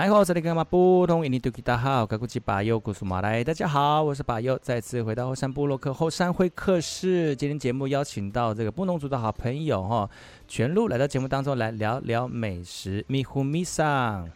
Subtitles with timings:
[0.00, 0.06] 客。
[0.06, 1.22] 来好，这里干嘛不同？
[1.26, 3.44] 印尼土著大号，该古吉巴尤古苏马来。
[3.44, 7.36] 大家好，我是巴尤，再次回到后山部落客后山会客室。
[7.36, 10.08] 今天节目邀请到这个布农族的好朋友哈，
[10.48, 13.04] 全路来到节目当中来聊聊美食。
[13.08, 14.26] 米呼米桑，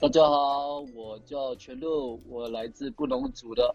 [0.00, 3.72] 大家好，我叫全路，我来自布农族的。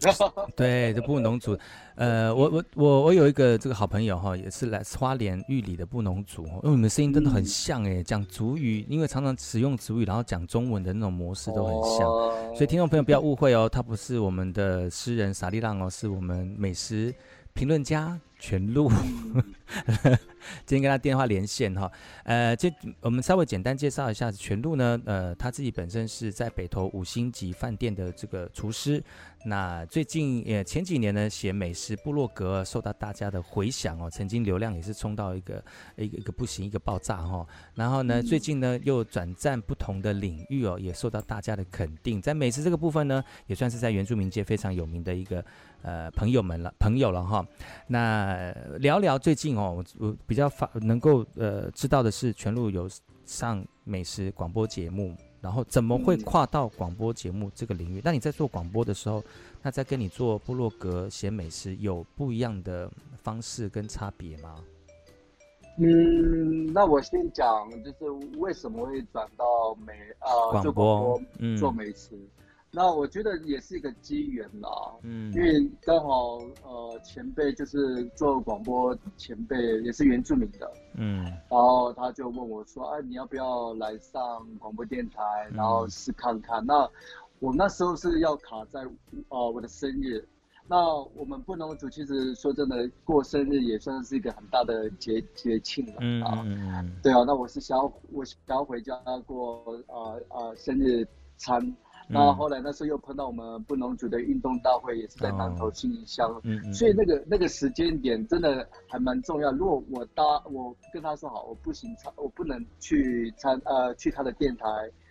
[0.56, 1.56] 对，这布农族，
[1.94, 12.08] 呃，我我我我有一个这个好朋友哈，也是来自花莲玉里的布农族，因为你们声音真的很像哎，讲族语，因为常常使用族语，然后讲中文的那种模式都很像，
[12.54, 17.14] 所以听众朋友不要误会哦，他不是我们的诗人撒利浪哦，是我们美食
[17.54, 18.90] 评论家全鹿。
[20.66, 21.90] 今天跟他电话连线哈，
[22.24, 22.68] 呃，这
[23.02, 29.02] 我们稍微简单介绍一下全鹿呢，呃，他自己本身是在北投五星级饭店的这个厨师。
[29.44, 35.64] 那最近也前几年呢，写美食部落格受到大家的回响哦，曾经流量也是冲到一个
[35.96, 37.46] 一个一个不行一个爆炸哈。
[37.74, 42.20] 然后呢，最近呢又转战不同的领域哦，也受到大家的肯定。
[42.20, 45.44] 在美食这个部分呢，也算是在原住民界非常有名的一个
[45.82, 47.46] 呃朋友们了朋友了哈。
[47.86, 52.88] 那聊聊最近哦，我比较发能够呃知道的是，全路有
[53.24, 55.14] 上美食广播节目。
[55.42, 57.98] 然后怎么会跨到广播节目这个领域？
[58.00, 59.24] 嗯、那你在做广播的时候，
[59.62, 62.90] 那在跟你做部落格写美食有不一样的
[63.22, 64.56] 方式跟差别吗？
[65.78, 72.10] 嗯，那我先讲，就是为什么会转到美呃做广播嗯做美食。
[72.72, 74.70] 嗯那我觉得也是一个机缘啦，
[75.02, 85.20] 嗯，因为刚好呃前辈就是做广播前辈也是原住民的，嗯，然后他就问我说，哎，你要不要来上广播电台，
[85.52, 86.62] 然后试看看？
[86.62, 86.90] 嗯、那
[87.40, 88.86] 我那时候是要卡在
[89.30, 90.24] 呃我的生日，
[90.68, 98.94] 那我们布农族其实说真的过生日也算是一个很大的节节庆了，嗯嗯，对啊，那我是想要我想要回家
[99.26, 101.04] 过呃呃生日
[101.36, 101.60] 餐。
[102.10, 109.52] 然后后来那时候又碰到我们布农族的运动大会，也是在南投新营乡，嗯，所以那个那个时间点真的还蛮重要。
[109.52, 114.66] 如果我搭我跟他说好，我不行参，我不能去参呃去他的电台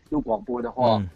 [0.09, 1.09] 录广播的话，嗯、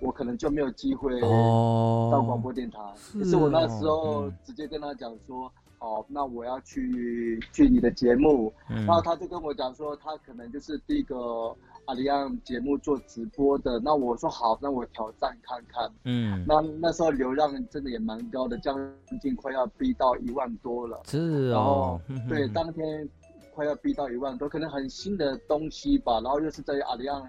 [0.00, 2.78] 我可能就没有机会到广播电台。
[3.12, 5.46] 可、哦、是我那时候直接跟他讲说，
[5.78, 11.54] 哦、嗯，那我要去去你的节目，嗯、然后他就跟我讲说，他可能就是第一个。
[11.90, 15.90] 阿里样节目做直播的，那我说好，那我挑战看看。
[16.04, 18.78] 嗯，那那时候流量真的也蛮高的，将
[19.20, 21.00] 近快要逼到一万多了。
[21.04, 22.00] 是哦。
[22.28, 23.08] 对，当天
[23.52, 26.20] 快要逼到一万多，可能很新的东西吧。
[26.20, 27.28] 然后又是在阿里样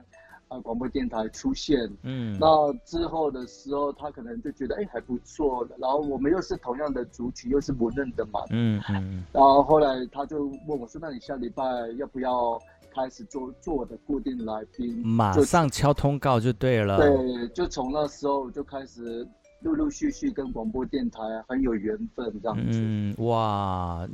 [0.51, 1.91] 呃广播电台出现。
[2.03, 2.38] 嗯。
[2.39, 5.75] 那之后的时候，他可能就觉得哎还不错的。
[5.79, 8.41] 然后我们又是同样的族群，又是不认的嘛。
[8.51, 9.25] 嗯嗯。
[9.34, 11.63] 然后后来他就问我说：“那你下礼拜
[11.97, 12.62] 要不要？”
[12.94, 16.97] 开始做做我的固定来宾，马上敲通告就对了。
[16.97, 19.25] 对，就从那时候就开始
[19.62, 22.63] 陆陆续续跟广播电台很有缘分这样子。
[22.73, 24.06] 嗯，哇，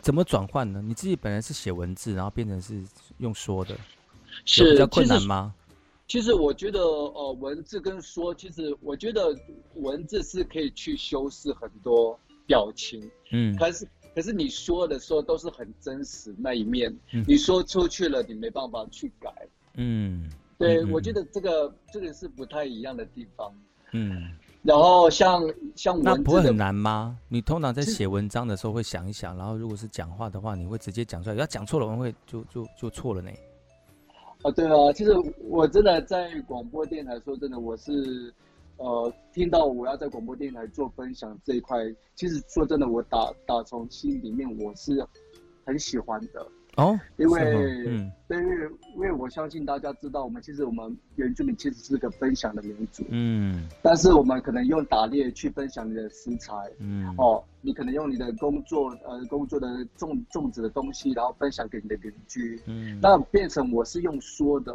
[0.00, 0.80] 怎么转换呢？
[0.80, 2.80] 你自己本来是写文字，然后变成是
[3.18, 3.74] 用说的，
[4.44, 5.52] 是比较困难吗？
[6.12, 9.34] 其实，我觉得，呃，文字跟说，其实我觉得
[9.76, 13.10] 文字是可以去修饰很多表情。
[13.30, 13.88] 嗯，可是。
[14.14, 19.32] 可是你说的时候都是很真实那一面，嗯、你说出去了，你没办法去改。
[19.76, 23.50] 嗯，对，嗯、我觉得这个这个是不太一样的地方。
[23.92, 24.30] 嗯，
[24.62, 25.42] 然后像
[25.74, 27.18] 像文字的那不会很难吗？
[27.26, 31.36] 你通常在写文章的时候会想一想，然后如果是讲话的话，你会直接讲出来。
[31.36, 33.30] 要讲错了，我会就就就错了呢。
[34.42, 35.12] 啊，对啊，其实
[35.48, 38.32] 我真的在广播电台说真的，我是。
[38.78, 41.78] 呃，听到我要在广播电台做分享这一块，
[42.16, 45.06] 其实说真的，我打打从心里面我是
[45.64, 46.44] 很喜欢的。
[46.76, 47.42] 哦，因为，
[47.86, 64.74] 嗯，对，因为因为我相信大家知道，我们其实我们原住民其实是个分享的民族，嗯，但是我们可能用打猎去分享你的食材，嗯，哦，你可能用你的工作，呃，工作的种种植的东西，然后分享给你的邻居，嗯，那变成我是用说的。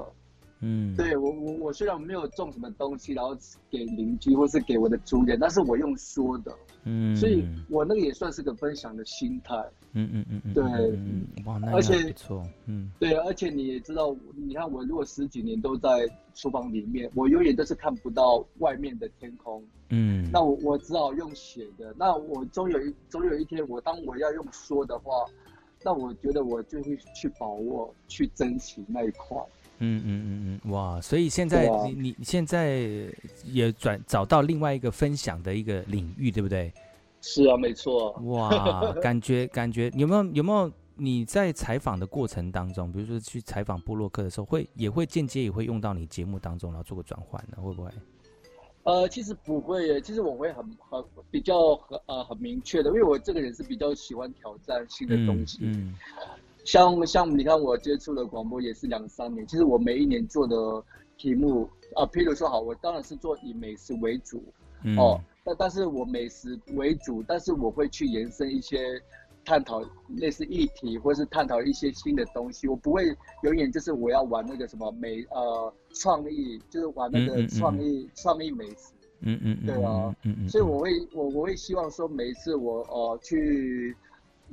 [0.60, 3.38] 嗯，对我我我虽然没有种什么东西，然后
[3.70, 6.52] 给邻居或是给我的族人，但是我用说的，
[6.84, 9.56] 嗯，所以我那个也算是个分享的心态，
[9.98, 25.26] 嗯嗯嗯嗯，对，嗯，哇，那也不错，嗯，对，而且你也知道，你看我如果十几年都在厨房里面，我永远都是看不到外面的天空，嗯，那我我只好用写的，那我终有一总有一天，我当我要用说的话，
[25.84, 29.38] 那我觉得我就会去把握、去珍惜那一块。
[29.80, 31.00] 嗯嗯嗯嗯，哇！
[31.00, 32.82] 所以现在、你你现在
[33.46, 36.74] 也转找到另外一个分享的一个领域，对不对？
[37.22, 38.12] 是啊，没错。
[38.26, 47.58] 哇， 感觉感觉有没有有没有你在采访的过程当中，比如说去采访布洛克的时候，会也会间接也会用到你节目当中，然后做个转换呢？
[47.62, 47.90] 会不会？
[48.84, 55.60] 呃，其实不会耶，其实我会很很比较很呃很明确的，因为我这个人是比较喜欢挑战新的东西。
[55.62, 55.74] 嗯。
[55.74, 55.96] 嗯
[56.66, 59.48] 像像你看，我接触的广播也是两三年。
[59.48, 60.84] 其实我每一年做的
[61.18, 61.64] 题目
[61.96, 64.44] 啊，譬如说好，我当然是做以美食为主，
[64.84, 65.18] 嗯、哦，
[65.48, 69.02] 但但是我美食为主，但是我会去延伸一些
[69.46, 69.82] 探讨
[70.18, 72.68] 类似议题，或是探讨一些新的东西。
[72.68, 78.94] 我不会永远就是我要玩那个什么美呃创意，就是玩那个创意创、嗯嗯嗯、意美食。
[79.22, 83.96] 嗯嗯，嗯对啊，嗯嗯，所以我会我我会希望说每一次我呃去。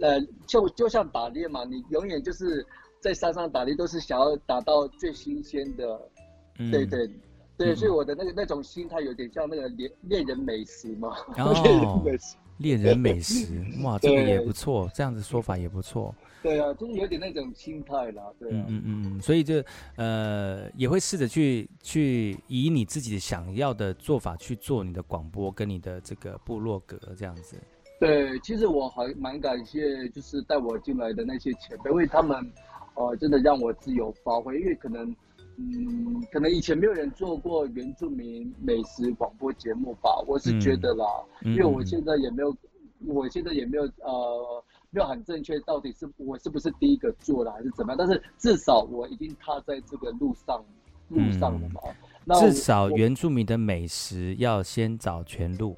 [0.01, 2.67] 呃，就就像打猎嘛，你永远就是
[2.99, 6.11] 在山上打猎，都是想要打到最新鲜的，
[6.59, 7.09] 嗯、对对
[7.57, 11.17] 对，嗯、所以我的那个那种心态有点像那个猎猎人美食嘛。
[11.39, 12.03] 哦，
[12.59, 16.15] 猎人美食，猎人美食，哇，这个也不错，这样子说法也不错。
[16.43, 18.65] 对啊，就是有点那种心态啦，对啊。
[18.69, 19.63] 嗯嗯嗯，所以就
[19.97, 27.57] 呃也会试着去去以你自己想要的做法去做你的广播跟你的这个部落格这样子。
[27.99, 32.53] 对，其实我还蛮感谢，就是带我进来的那些前辈，因为他们，
[32.95, 34.61] 呃，真的让我自由发挥。
[34.61, 35.15] 因为可能，
[35.57, 41.05] 嗯，可能以前没有人做过原住民美食广播节目吧，我是觉得啦。
[41.43, 47.97] 嗯、因为我现在也没有，嗯、我现在也没有，呃，没有很正确，到底是我是不是第一个做的，还是怎么样？
[47.99, 50.65] 但是至少我已经踏在这个路上，
[51.09, 51.81] 路上了嘛。
[51.85, 55.77] 嗯、那至少原住民的美食要先找全路。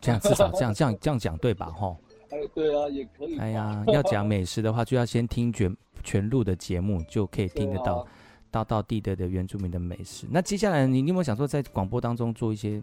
[0.00, 1.66] 这样至少这样这样 这样讲对吧？
[1.70, 1.96] 吼，
[2.28, 3.38] 哎，对啊，也可以。
[3.38, 8.06] 哎呀，要讲美食的话，就要先听全全录的节目，就可以听得到
[8.54, 10.26] 道道地的的原住民的美食。
[10.30, 12.80] 那接下来你你有没有想说在广播当中做一些？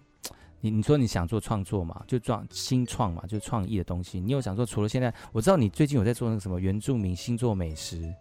[0.64, 4.20] 你你说你想做创作嘛，就创新创嘛，就创意的东西。
[4.20, 8.14] 你有想说除了现在，我知道你最近有在做那个什么原住民星座美食，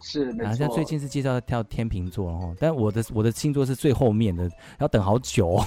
[0.00, 4.48] 是，好像最近是介绍跳天秤座哦，但我的我的星座是最后面的，
[4.78, 5.64] 要等好久哦。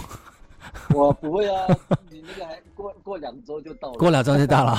[0.94, 1.68] 我不会啊，
[2.10, 4.78] 你那个还过过两周就到了，过两周就到了。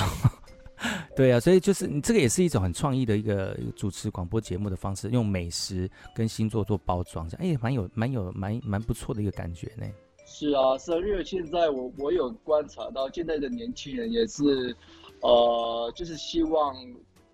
[1.15, 9.85] 对啊，所以就是你这个也是一种很创意的一个主持广播节目的方式，用美食跟星座做包装，这样哎，蛮有蛮有蛮蛮不错的一个感觉呢。
[10.25, 14.75] 是啊，是啊，因为现在我我有观察到现在的年轻人也是，
[15.21, 16.75] 呃，就是希望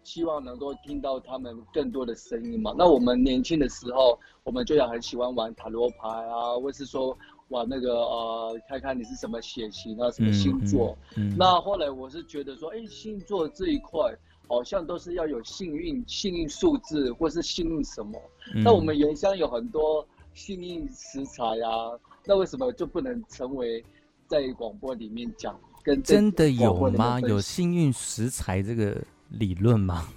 [0.03, 2.73] 希望能够听到他们更多的声音嘛。
[2.77, 7.17] 那我们年轻的时候，我们就要很喜欢玩塔罗牌啊，或是说。
[7.53, 10.97] 玩那个呃，看看你是什么血型啊，什么星座。
[11.15, 14.11] 嗯嗯嗯、那后来我是觉得说，哎，星座这一块
[14.47, 18.19] 好像都是要有幸运、幸运数字，或是幸运什么。
[18.55, 21.93] 嗯、那我们原乡有很多幸运食材啊，
[22.25, 23.85] 那为什么就不能成为
[24.27, 25.55] 在广播里面讲？
[25.83, 27.19] 跟真的有吗？
[27.19, 30.07] 有幸运食材这个理论吗？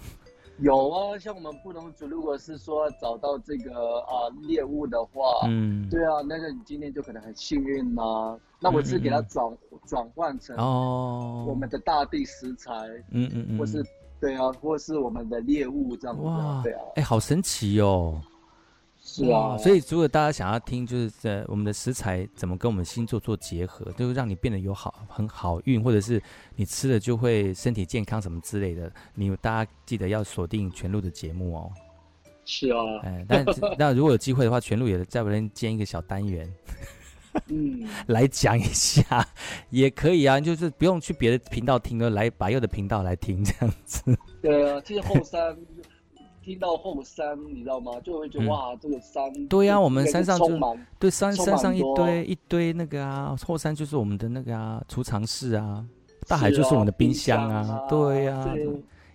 [0.59, 8.39] 有啊，像我们布农族，如果是说找到这个啊猎物的话，嗯，对啊，那个你今天就可能很幸运呐、啊。
[8.59, 9.45] 那我是给它转
[9.87, 12.73] 转、嗯、换成哦，我们的大地食材，
[13.11, 13.85] 嗯嗯嗯，或是
[14.19, 18.19] 对啊，或是我们的猎物这样子，哇对啊，哎、欸，好神奇哦。
[19.09, 26.21] 是啊，所以如果大家想要听，就是在我们的食材怎么跟我们星座做结合，就是让你变得有好很好运，或者是
[26.57, 31.71] 你吃了就会身体健康什么之类的，你大家记得要锁定全路的节目哦。
[32.45, 33.45] 是啊，哎，但
[33.79, 36.53] 那如果有机会的话，全路也在我们建一个小单元，
[37.47, 39.25] 嗯， 来讲一下
[39.71, 44.03] 也可以啊，就是不用去别的频道听了，来把右的频道来听这样子。
[44.43, 45.57] 对啊，其实后山。
[46.47, 47.91] 听到后山，你知道吗？
[48.05, 49.25] 就会觉得哇，这个山。
[49.49, 50.47] 对呀，我们山上就
[50.97, 55.85] 对山山上一堆一堆那个啊，后山就是我们的那个啊储藏室啊，
[56.29, 58.47] 大海就是我们的冰箱啊，对呀，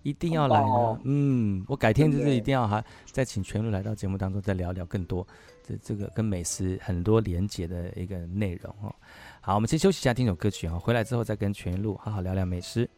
[0.04, 1.00] 一定要来啊。
[1.06, 5.26] 嗯，我改天就是一定要还再请全路来到节目当中再聊聊更多
[5.64, 8.94] 这这个跟美食很多连结的一个内容哦。
[9.40, 12.90] 好，我们先休息一下，听首歌曲啊，回来之后再跟全路好好聊聊美食。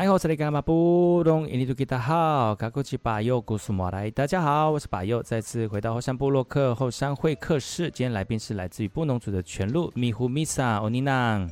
[0.00, 4.10] 哎，我是你干嘛不懂印尼土著好，卡古奇巴佑古苏莫来。
[4.10, 7.90] 大家好，我是巴佑，再次回到后山部落客后山会客室。
[7.90, 11.46] 今天来宾是来自于布农族的全鹿米胡米萨欧尼囊。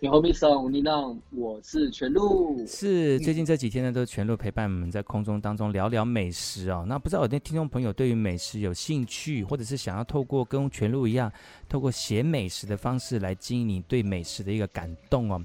[0.00, 2.62] 米呼米萨欧尼囊，我是全鹿。
[2.66, 6.84] 是最近这几天呢，都是全鹿陪伴我们在空中当中聊聊美食哦。
[6.86, 11.32] 那不知道有的听众朋友对于美食有兴趣，或者是想要透过跟全鹿一样，
[11.66, 15.42] 透过写美食的方式来经营你对美食的一个感动哦。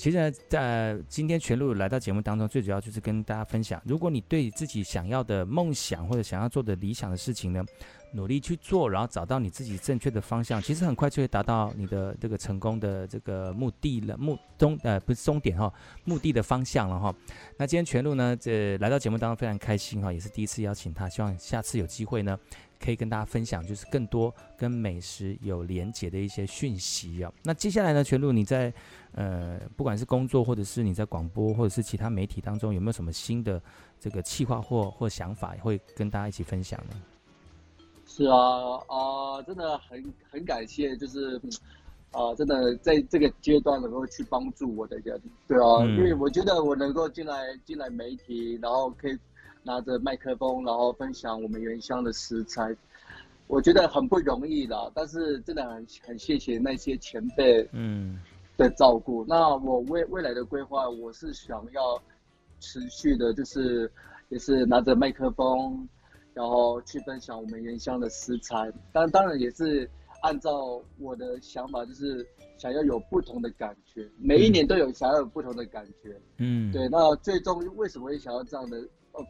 [0.00, 7.62] 其实呢，在今天全路来到节目当中，最主要就是跟大家分享，如果你对自己想要的梦想或者想要做的理想的事情呢，
[8.12, 15.72] 努力去做，然后找到你自己正确的方向，其实很快就会达到你的这个成功的这个目的了，目终呃不是终点哈，
[16.04, 17.14] 目的的方向了哈。
[17.56, 22.38] 那今天全鹿呢，这来到节目当中非常开心哈，也是第一次邀请他，希望下次有机会呢。
[22.82, 27.30] 可以跟大家分享，就是更多跟美食有连结的一些讯息啊。
[27.42, 28.72] 那接下来呢，全鹿你在
[29.12, 33.62] 呃，不管是工作，或者是你在广播，或者是其他媒体当中，有没有什么新的
[34.00, 36.96] 这个计划或或想法，会跟大家一起分享呢？
[38.10, 38.36] 是啊，
[38.88, 41.36] 啊、呃，真的很很感谢，就是
[42.10, 49.16] 啊、呃，真的在这个阶段能够去帮助我的人，对啊，嗯、因为我觉得我能够进来进来媒体，然后可以。
[49.62, 52.74] 拿着麦克风，然后分享我们原乡的食材，
[53.46, 54.90] 我觉得很不容易的。
[54.94, 58.18] 但是真的很很谢谢那些前辈嗯
[58.56, 59.22] 的照顾。
[59.24, 62.02] 嗯、那我未未来的规划，我是想要
[62.58, 63.92] 持续的，就是
[64.30, 65.86] 也是拿着麦克风，
[66.34, 68.72] 然后去分享我们原乡的食材。
[68.92, 69.90] 但当然也是
[70.22, 72.26] 按照我的想法，就是
[72.58, 74.08] 想要有不同的感觉。
[74.18, 76.20] 每一年都有想要有不同的感觉。
[76.38, 76.88] 嗯，对。
[76.88, 78.76] 那最终为什么会想要这样的？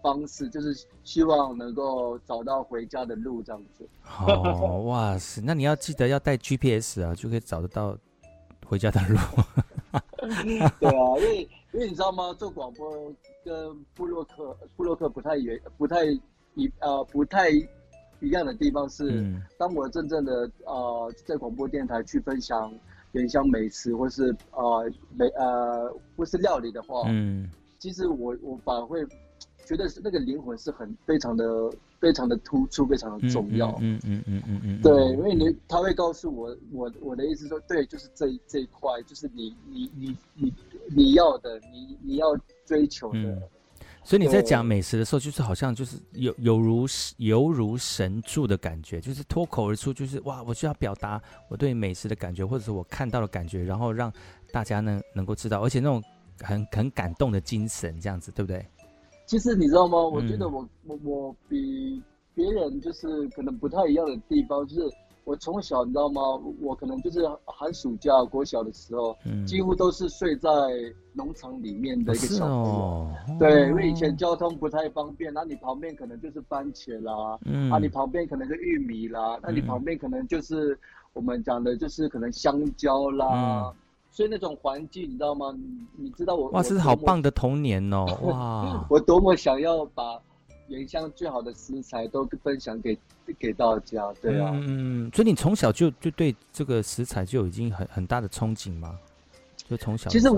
[0.03, 3.89] 方式就是希望能够找到回家的路，这样子。
[4.05, 5.41] 哦，哇塞！
[5.43, 7.97] 那你要记得要带 GPS 啊，就可以找得到
[8.67, 9.17] 回家的路。
[10.79, 12.33] 对啊，因为因为你知道吗？
[12.35, 13.11] 做广播
[13.43, 16.05] 跟布洛克布洛克不太远，不太
[16.55, 22.73] 一呃不太一样的地方是，嗯、当我真正的呃在广播电台去分享
[23.13, 29.05] 原乡美食或是呃美呃或是料理的话，嗯，其实我我反而会
[29.65, 31.45] 觉得是那个灵魂是很非常的。
[32.01, 33.77] 非常的突出，非常的重要。
[33.83, 40.55] 嗯嗯嗯嗯嗯，对，因为你他会告诉我，我我的意思说，对，就是这这一块，就是你你你你
[40.97, 43.19] 你要的，你你要追求的。
[43.19, 43.43] 嗯、
[44.11, 46.85] 所以你在讲美食的时候，就是好像就是有有如
[47.19, 54.13] 犹如神助的感觉，就是脱口而出，就是哇，我需要表达我对美食的感觉，或者是我看到的感觉，然后让
[54.51, 56.03] 大家呢能够知道，而且那种
[56.41, 58.67] 很很感动的精神，这样子，对不对？
[59.27, 59.97] 其实你知道吗？
[59.97, 62.03] 我觉得我、嗯、我我比
[62.35, 64.91] 别人就是可能不太一样的地方，就是
[65.25, 66.21] 我从小你知道吗？
[66.61, 70.51] 我可能就是寒暑假国小的时候，嗯、几乎都是睡在
[71.13, 72.55] 农场里面的一个小朋友。
[72.57, 80.79] 哦哦、对，因为以前交通不太方便，那你旁边可能就是番茄啦，嗯、啊，你旁边可能是玉米啦，那你旁边可能就是
[81.13, 83.73] 我们讲的就是可能香蕉啦。
[83.75, 83.75] 嗯
[84.13, 85.57] 所以那种环境，你知道吗？
[85.57, 88.05] 你你知道我哇，这是好棒的童年哦！
[88.27, 90.21] 哇，我多么想要把
[90.71, 92.97] 原乡最好的食材都分享给
[93.39, 94.51] 给大家，对啊。
[94.55, 98.99] 嗯，所以你从小就就对这个食材就已经很很大的憧憬吗？
[99.57, 100.09] 就从小。
[100.09, 100.29] 其实，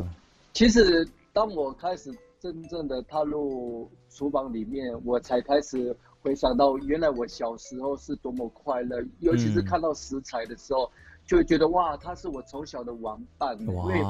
[0.53, 10.85] 其实当我开始真正的踏入厨房里面，我才开始回想到，原来我小时候是多么快乐，尤其是看到食材的时候。
[10.87, 10.93] 嗯
[11.25, 14.01] 就会觉得哇，他是我从小的玩伴，哇因为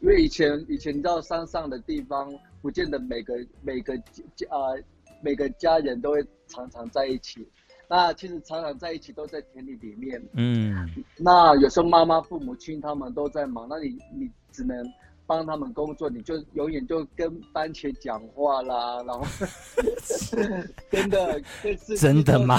[0.00, 3.94] 因为以前以前到山上的地方，不见得每个每个
[4.34, 4.82] 家啊、呃、
[5.20, 7.48] 每个家人都会常常在一起，
[7.88, 14.76] 那其实常常在一起都在田里里面，嗯，那有时候妈妈父母亲他们都在忙，那你你只能。
[15.28, 19.22] 帮他们工作，你就永远就跟番茄讲话啦，然后
[20.90, 21.42] 真的
[21.98, 22.56] 真的吗？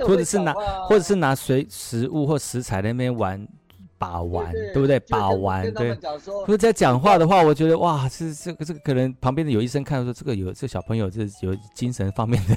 [0.00, 0.54] 或者是拿
[0.88, 3.46] 或者是拿随食物或食材那边玩
[4.04, 5.00] 把玩，对，不对？
[5.00, 5.94] 把玩对。
[6.44, 12.56] 不是在讲话的话，我觉得哇，是这个这个可能旁边的有医生看到说这个有这个小朋友这有精神方面的。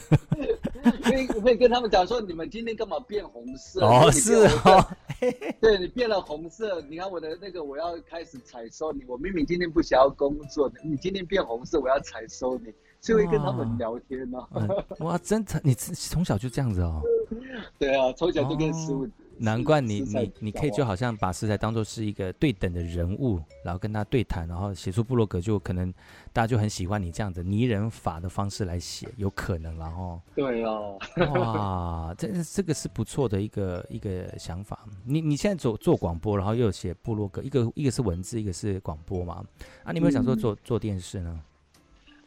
[1.01, 3.85] 可以可以跟他们讲说，你们今天干嘛变红色？
[3.85, 4.33] 哦，是
[4.65, 4.85] 哦。
[5.61, 9.03] 对，你变了红色，你看我的那个，我要开始采收你。
[9.07, 14.85] 我明明今天不想要工作的，你今天变红色，我要采收你，就会跟他们聊天呢、啊嗯。
[14.99, 17.01] 哇，真的，你从小就这样子哦？
[17.79, 19.05] 对啊，从小就跟食物。
[19.05, 25.93] 哦难怪你你你可以就好像把食材当做是一个对等的人物，然后跟他对谈，然后写出部落格，就可能
[26.33, 30.97] 大家就很喜欢你这样子拟人法的方式来写，有可能然后对哦，
[31.35, 34.85] 哇，这这个是不错的一个一个想法。
[35.05, 39.43] 你你现在做做广播，然后又写部落格，一个一个是文字，一个是广播嘛？
[39.83, 41.39] 啊，你有没有想说做做，做电视呢？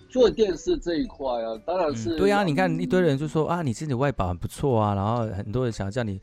[0.08, 2.44] 做电视这一块啊，当然是、嗯、对啊。
[2.44, 6.20] 你看一堆人就说啊，你自己外表很不错啊，然后很多人想要叫你。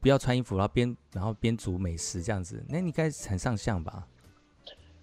[0.00, 4.06] 不要穿衣服，然后边然后边煮美食这样子，那你应该很上相吧？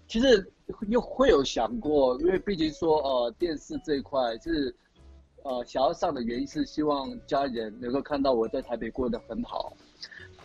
[0.08, 0.50] 其实
[0.88, 4.74] 又会有想过，因为毕竟说呃电视这一块是
[5.42, 9.72] 呃想要上的原因是希望家人能够看到我在台北过得很好。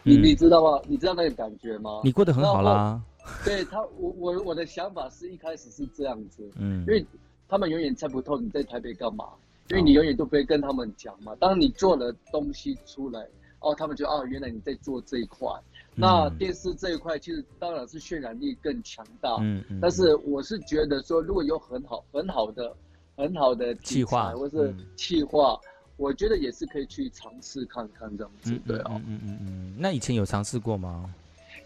[0.04, 0.82] 你、嗯、你知道吗？
[0.86, 2.02] 你知道那个感觉吗？
[2.04, 3.02] 你过得很好啦。
[3.46, 7.06] 对他，我我我的想法是一开始是这样子，嗯，因为
[7.48, 9.30] 他们永远猜不透你在台北干嘛，
[9.70, 11.34] 因为你永远都不会跟他们讲嘛。
[11.40, 13.26] 当你做了东西出来。
[13.64, 15.50] 哦，他们觉得哦，原来你在做这一块。
[15.96, 19.38] 嗯、那电视这一块其实当然是渲染力更强大。
[19.42, 19.80] 嗯嗯。
[19.82, 22.76] 但是我是觉得说，如果有很好很好的
[23.16, 25.60] 很好的计划或是企划，嗯、
[25.98, 28.52] 我觉得也是可以去尝试看看这样子。
[28.68, 29.02] 对啊。
[29.08, 29.76] 嗯嗯嗯。
[29.80, 31.14] 那以前有尝试过吗？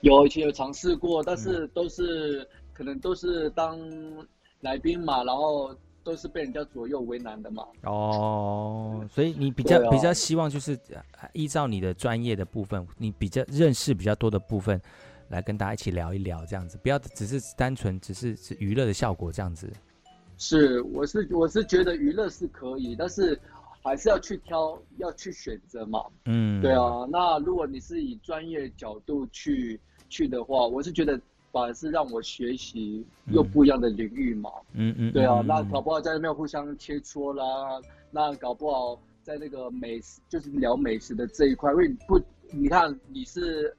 [0.01, 3.79] 有，以前有尝试过，但是都是、嗯、可能都是当
[4.61, 5.75] 来宾嘛，然后。
[6.07, 7.65] 都是被人家左右为难的嘛。
[7.83, 10.79] 哦，所以你比较、啊、比较希望就是
[11.33, 14.81] 依照你的专业的部分，你比较认识比较多的部分，
[15.27, 19.69] 来跟大家一起聊一聊这样子，不要只是单纯只是是娱乐的效果这样子。
[20.37, 23.37] 是，我是我是觉得娱乐是可以，但是
[23.83, 26.05] 还是要去挑，要去选择嘛。
[26.23, 27.05] 嗯，对啊。
[27.11, 31.19] 那如果你是以专业角度去去的话，我是觉得。
[31.57, 43.75] 反而是让我学习又不一样的领域嘛，嗯嗯，对啊，那搞不好在那边互相切磋啦，那搞不好在那个美食，就是聊美食的这一块，因为不，你看你是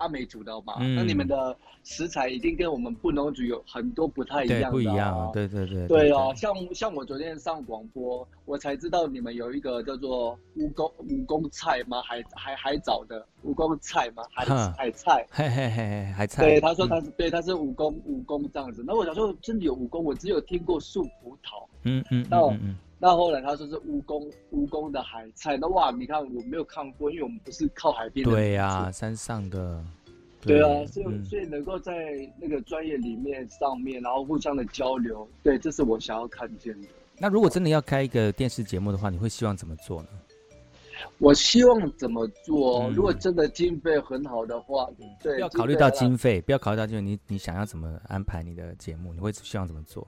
[0.00, 12.02] 阿美族的嘛，嗯、那你们的食材已经跟我们布农族有很多不太一样的、啊，不一样，对对对，对哦，像像我昨天上广播，我才知道你们有一个叫做蜈蚣蜈蚣菜吗？
[12.02, 14.24] 海海海藻的蜈蚣菜吗？
[14.32, 16.42] 海哈海菜，嘿嘿嘿海菜。
[16.44, 18.82] 对，他说他是、嗯、对，他是蜈蚣蜈蚣这样子。
[18.86, 21.66] 那我想说，真的有蜈蚣，我只有听过树葡萄。
[21.84, 25.56] 嗯嗯，那嗯，嗯那后来他说是蜈蚣蜈蚣的海菜。
[25.56, 28.32] 那哇，你看我没有看过，因为我们不是靠海边的。
[28.32, 29.82] 对呀、啊，山上的。
[30.42, 31.92] 对，对啊，所以、嗯、所以能够在
[32.38, 36.88] 那个专业里面上面，然后互相的交流，对，这是我想要看见的。
[37.18, 40.08] 那如果真的要开一个电视节目的话，你会希望怎么做呢？
[41.18, 42.84] 我希望怎么做？
[42.84, 44.88] 嗯、如果真的经费很好的话，
[45.22, 50.06] 对，不要考虑到经费，不要考虑到就是你你想要怎么安排你的节目，你会希望怎么做？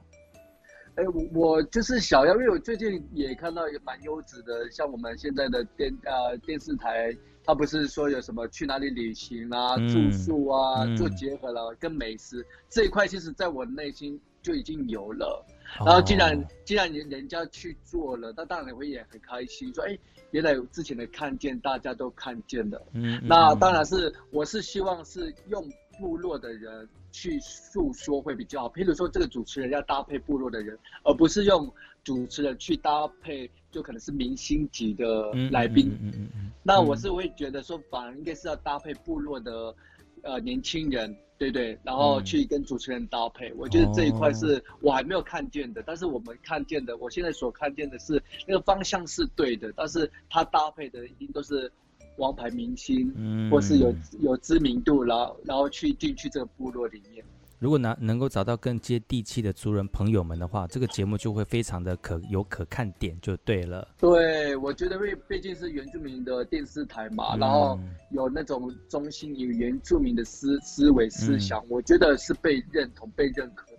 [0.96, 7.16] 哎，我就是想要，因为我最近也看到也蛮优质的，像我们现在的电呃电视台。
[7.44, 15.44] 他不是说有什么去哪里旅行啊、嗯、住宿啊、嗯、做结合了，跟美食这一块，其实在我内心就已经有了。
[15.81, 19.98] 哦、然后既然既然人人家去做了，那当然会也很开心，说哎，
[20.31, 22.81] 原来之前的看见大家都看见了。
[22.94, 25.68] 嗯，那当然是我是希望是用
[26.03, 28.69] 部落的人去诉说会比较好。
[28.69, 33.49] 譬如说这个主持人要搭配部落的人，而不是用主持人去搭配。
[33.73, 39.75] 就可能是明星级的来宾，嗯嗯嗯嗯嗯、那我是会觉得说，反而应该是要搭配部落的，
[40.21, 43.49] 呃，年轻人，对对，然后去跟主持人搭配。
[43.49, 51.73] 嗯、我觉得这一块是我还没有看见的，哦、但是我们看见的，我现在所看见的是那个方向是对的，但是他搭配的一定都是
[52.16, 57.25] 王牌明星，嗯、或是有有知名度，然后然后去进去这个部落里面。
[57.59, 63.87] 如果能能够找到更接地气的族人朋友们的话，这个节目就会非常的可有可看点，就对了。
[63.98, 67.79] 对，我觉得因为毕竟是原住民的电视台嘛，嗯、然后
[68.11, 73.72] 有那种中心有原住民的思思维思想，嗯、我觉得是被认同、被认可。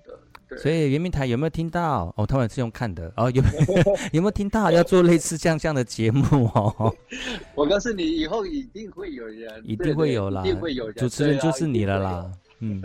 [0.57, 2.13] 所以圆明台有没有听到？
[2.17, 3.11] 哦，他们是用看的。
[3.15, 3.43] 哦， 有
[4.13, 4.71] 有没有听到？
[4.71, 6.93] 要做类似像这样的节目哦？
[7.55, 12.81] 我告诉你，以后一定会有人，一定会有啦，一定会有人，主持人就是你了啦，嗯。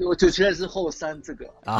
[0.00, 1.46] 我主持人是后山这个。
[1.64, 1.78] 啊，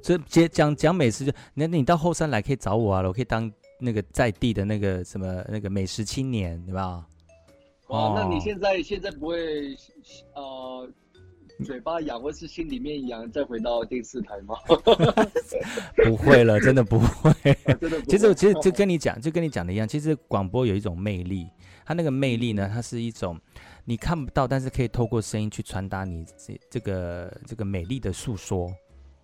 [0.00, 7.04] 所以讲讲讲美食就，那你到后山来可以找我啊，我可以当那个在地的那个什么那个美食青年，对吧？
[7.88, 9.76] 哦，那你现在现在不会
[10.34, 10.88] 呃
[11.64, 14.54] 嘴巴痒或是心里面痒再回到电视台吗？
[16.04, 17.32] 不会了，真的不会。
[17.80, 18.02] 真的不会。
[18.06, 21.48] 其实其实就跟你讲，就跟你讲的一样，其实广播有一种魅力，
[21.84, 23.38] 它那个魅力呢，它是一种。
[23.84, 28.70] 你看不到，但是可以透过声音去传达你这这个这个美丽的诉说，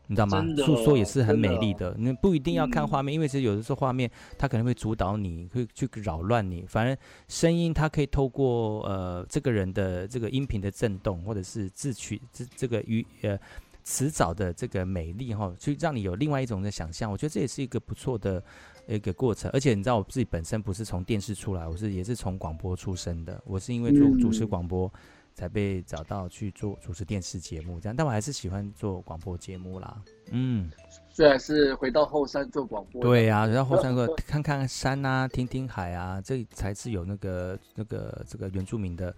[0.07, 0.45] 你知道吗？
[0.59, 1.95] 诉说也是很美丽的。
[1.99, 6.65] 你不一定要看画面，嗯、因为其实有的时候画面它可能会主导你，会去扰乱你。
[6.67, 6.97] 反正
[7.29, 13.39] 声音它可以透过呃这个人的这个音频的震动，或者是自取这这个语呃
[13.83, 17.11] 词藻的这个美丽哈，去让你有另外一种的想象。
[17.11, 18.43] 我觉得这也是一个不错的。
[18.87, 23.43] 一个过程，而且你知道我自己本身不是从电视出来，我是也是从广播出身的。
[23.47, 24.93] 我是因为做主持广播，
[25.35, 27.95] 才被找到去做主持电视节目这样。
[27.95, 30.03] 但我还是喜欢做广播节目啦。
[30.31, 30.71] 嗯，
[31.11, 39.15] 虽然是回到后山做广播，对呀、啊，回到后山做 看看山啊，听听海啊，这才是有那个那个这个原住民的。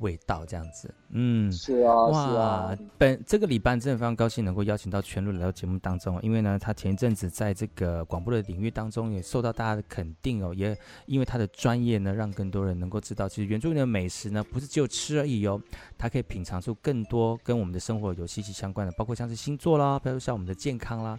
[0.00, 2.78] 味道这样子，嗯，是啊，哇是啊。
[2.98, 15.60] 本这个礼拜真的非常高兴能够邀请到全鹿来到节目当中，因为呢，他前一阵子在这个广播的领域当中也受到大家的肯定哦，也因为他的专业呢，让更多人能够知道，其实原住民的美食呢，不是只有吃而已哦，
[15.96, 21.16] 它可以品尝出更多跟我们的生活有息息相关的，包括像是星座啦，比如像我们的健康啦，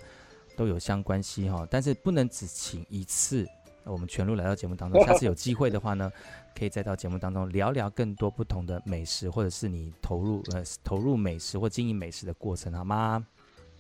[0.58, 1.68] 都有相关系哈、哦。
[1.70, 3.48] 但是不能只请一次。
[3.86, 6.12] 我们全路来到节目当中， 下次有机会的话呢，
[6.58, 13.26] 可以再到节目当中聊聊更多不同的美食，或者是你投入呃投入美食或经营美食的过程，好吗？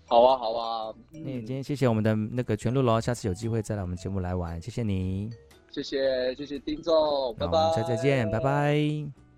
[0.06, 0.94] 好啊，好啊。
[1.12, 5.30] 那、嗯、今天谢谢我们的那个全路喽，下次有机会再来我们节目来玩，谢谢你。
[5.72, 7.58] 谢谢谢谢丁总，拜拜。
[7.58, 9.31] 我们下次再见，拜拜。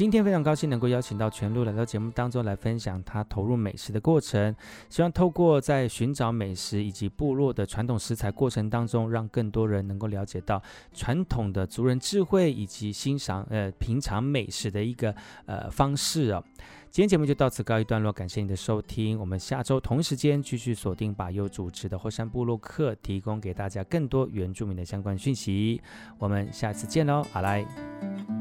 [0.00, 4.56] 今天非常高兴能够邀请到全鹿来到节目当中来分享他投入美食的过程，
[4.88, 10.62] 希望透过在寻找美食以及部落的传统食材过程当中，让更多人能够了解到
[10.94, 16.42] 传统的族人智慧以及欣赏呃品尝美食的一个呃方式哦。
[16.90, 25.78] 今天节目就到此告一段落，感谢你的收听，我们下周同时间继续锁定把佑主持的后山部落客，提供给大家更多原住民的相关讯息，
[26.18, 28.39] 我们下次见喽，好来。